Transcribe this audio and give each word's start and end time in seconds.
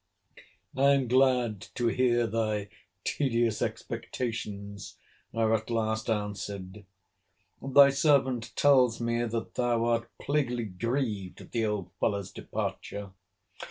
I 0.75 0.93
am 0.95 1.07
glad 1.07 1.67
to 1.75 1.85
hear 1.85 2.25
thy 2.25 2.69
tedious 3.03 3.61
expectations 3.61 4.97
are 5.31 5.53
at 5.53 5.69
last 5.69 6.09
answered. 6.09 6.87
Thy 7.61 7.91
servant 7.91 8.51
tells 8.55 8.99
me 8.99 9.23
that 9.25 9.53
thou 9.53 9.85
are 9.85 10.09
plaguily 10.19 10.65
grieved 10.65 11.41
at 11.41 11.51
the 11.51 11.67
old 11.67 11.91
fellow's 11.99 12.31
departure. 12.31 13.11